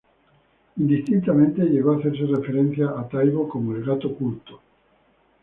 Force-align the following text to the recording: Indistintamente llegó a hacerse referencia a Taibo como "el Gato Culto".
Indistintamente 0.79 1.61
llegó 1.61 1.91
a 1.91 1.97
hacerse 1.99 2.25
referencia 2.25 2.87
a 2.97 3.07
Taibo 3.07 3.47
como 3.47 3.75
"el 3.75 3.83
Gato 3.83 4.11
Culto". 4.15 4.59